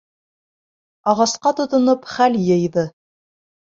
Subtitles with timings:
[1.11, 2.87] Ағасҡа тотоноп хәл йыйҙы.